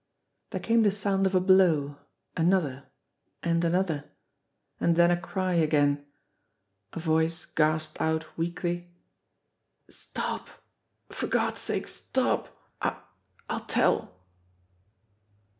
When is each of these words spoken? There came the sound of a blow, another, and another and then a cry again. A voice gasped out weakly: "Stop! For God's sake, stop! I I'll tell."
There 0.49 0.59
came 0.59 0.81
the 0.81 0.89
sound 0.89 1.27
of 1.27 1.35
a 1.35 1.39
blow, 1.39 1.97
another, 2.35 2.87
and 3.43 3.63
another 3.63 4.05
and 4.79 4.95
then 4.95 5.11
a 5.11 5.21
cry 5.21 5.53
again. 5.53 6.07
A 6.93 6.99
voice 6.99 7.45
gasped 7.45 8.01
out 8.01 8.35
weakly: 8.35 8.87
"Stop! 9.91 10.49
For 11.09 11.27
God's 11.27 11.59
sake, 11.61 11.85
stop! 11.87 12.47
I 12.81 12.99
I'll 13.47 13.65
tell." 13.65 14.15